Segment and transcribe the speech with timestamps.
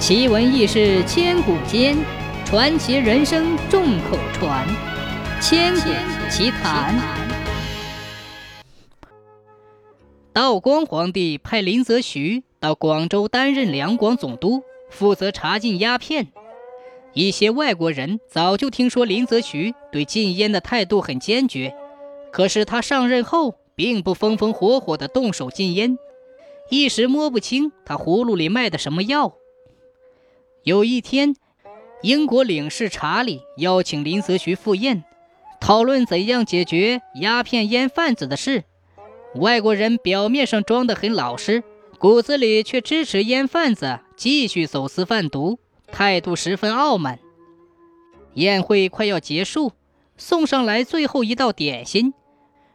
[0.00, 1.94] 奇闻异事千古间，
[2.46, 4.66] 传奇人生众口传。
[5.42, 5.90] 千古
[6.30, 6.98] 奇谈。
[10.32, 16.28] 道光皇帝派林则徐到广州担任两广总督，负责查禁鸦片。
[17.12, 21.74] 一些外国人早就听说林则徐对禁烟的态度很坚决，
[22.32, 25.98] 可是他上任后并不风风火火地动手禁烟，
[26.70, 29.34] 一时摸不清他葫芦里卖的什么药。
[30.62, 31.34] 有一天，
[32.02, 35.04] 英国领事查理邀请林则徐赴宴，
[35.58, 38.64] 讨论怎样解决鸦片烟贩子的事。
[39.36, 41.62] 外国人表面上装得很老实，
[41.98, 45.58] 骨子里却支持烟贩子继续走私贩毒。
[45.90, 47.18] 态度十分傲慢。
[48.34, 49.72] 宴会快要结束，
[50.16, 52.12] 送上来最后一道点心，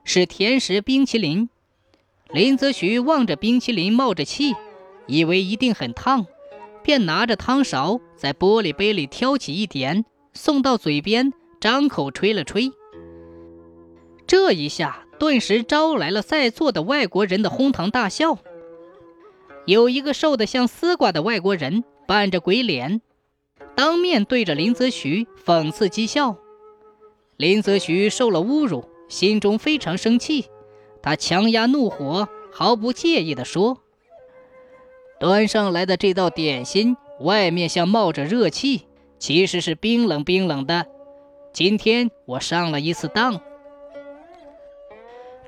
[0.04, 1.50] 是甜食冰淇淋。
[2.30, 4.56] 林则徐望着冰淇淋冒着气，
[5.08, 6.26] 以为一定很烫，
[6.86, 12.72] 便拿着汤勺在玻璃杯里挑起一点，送到嘴边，张口吹了吹。
[14.28, 18.38] 这一下顿时招来了在座的外国人的哄堂大笑。
[19.66, 23.02] 有一个瘦得像丝瓜的外国人，扮着鬼脸。
[23.74, 26.38] 当面对着林则徐讽刺讥笑，
[27.36, 30.46] 林则徐受了侮辱，心中非常生气。
[31.02, 33.80] 他强压怒火，毫不介意地说
[35.20, 38.86] ：“端上来的这道点心，外面像冒着热气，
[39.18, 40.86] 其实是冰冷冰冷的。
[41.54, 43.40] 今天我上了一次当。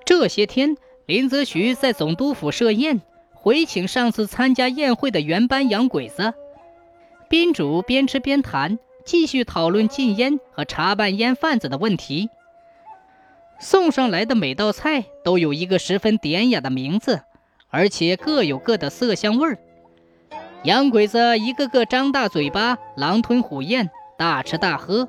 [0.05, 3.01] 这些天，林则徐在总督府设宴，
[3.33, 6.33] 回请上次参加宴会的原班洋鬼子。”
[7.29, 12.29] 宾主边吃边谈，继续讨论禁烟和查办烟贩子的问题。
[13.59, 17.23] 送上来的每道菜都有一个十分典雅的名字，
[17.69, 19.57] 而且各有各的色香味儿。
[20.63, 25.07] 洋鬼子一个个张大嘴巴，狼吞虎咽，大吃大喝。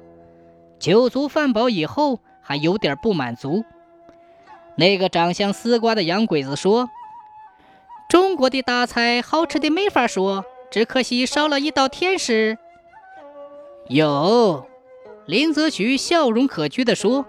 [0.78, 3.65] 酒足饭饱以后，还有点不满足。
[4.77, 6.88] 那个长相丝瓜的洋鬼子说
[8.09, 12.59] ：“中国的大菜好吃的没法说。”只可惜少了一道天使。
[13.88, 14.66] 有，
[15.25, 17.25] 林则徐笑容可掬地说：“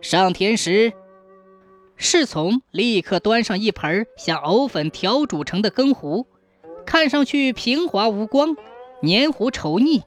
[0.00, 0.92] 上天时，
[1.96, 6.26] 侍从立刻端上一盆像藕粉调煮成的羹糊，
[6.84, 8.56] 看上去平滑无光，
[9.00, 10.02] 黏糊稠腻。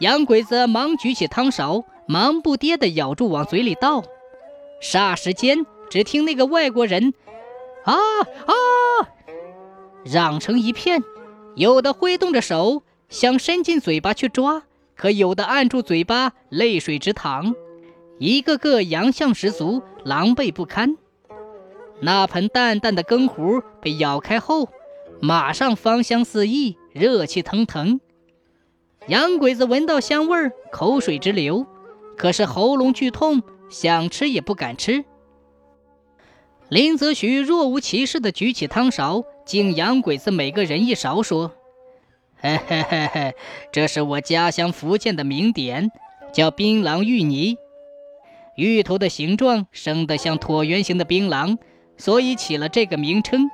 [0.00, 4.02] 洋鬼子忙举起汤勺，忙不迭地咬住往嘴里倒。
[4.82, 7.14] 霎时间，只听那个外国人
[7.84, 8.54] ‘啊啊’
[10.04, 11.02] 嚷成一片。”
[11.56, 14.62] 有的挥动着手，想伸进嘴巴去抓，
[14.94, 17.52] 可有的按住嘴巴，泪水直淌，
[18.18, 20.96] 一个个洋相十足，狼狈不堪。
[22.00, 24.68] 那盆淡淡的羹糊被咬开后，
[25.20, 28.00] 马上芳香四溢，热气腾腾。
[29.06, 31.66] 洋鬼子闻到香味儿，口水直流，
[32.16, 35.04] 可是喉咙剧痛，想吃也不敢吃。
[36.68, 39.24] 林则徐若无其事地举起汤勺。
[39.46, 41.52] 敬洋鬼子每个人一勺，说
[42.36, 43.34] ：“嘿嘿嘿嘿，
[43.72, 45.90] 这是我家乡福建的名点，
[46.34, 47.56] 叫槟榔芋泥。
[48.58, 51.58] 芋头的形状生得像椭圆形的槟榔，
[51.96, 53.48] 所以起了这个名称。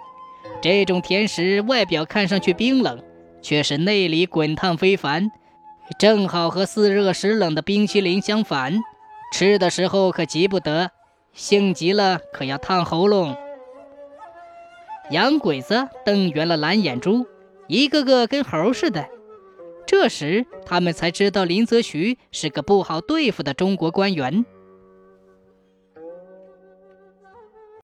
[0.63, 3.05] 这种甜食外表看上去冰冷，
[3.43, 5.31] 却是内里滚烫非凡，
[5.99, 8.81] 正好和似热时冷的冰淇淋相反。
[9.31, 10.91] 吃的时候可急不得，
[11.35, 13.37] 性急了可要烫喉咙。”
[15.11, 17.27] 洋鬼子瞪圆了蓝眼珠，
[17.69, 19.07] 一个个跟猴似的。
[19.87, 24.47] 这时，他们才知道林则徐是个不好对付的中国官员。